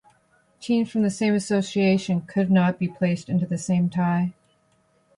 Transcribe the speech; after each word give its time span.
Teams 0.59 0.89
from 0.89 1.03
the 1.03 1.11
same 1.11 1.35
association 1.35 2.21
could 2.21 2.49
not 2.49 2.79
be 2.79 2.87
placed 2.87 3.29
into 3.29 3.45
the 3.45 3.55
same 3.59 3.87
tie. 3.87 4.33